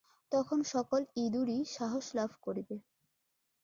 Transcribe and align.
তখন 0.31 0.59
সকল 0.73 1.01
ইঁদুরই 1.15 1.59
সাহস 1.75 2.05
লাভ 2.17 2.31
করিবে। 2.45 2.75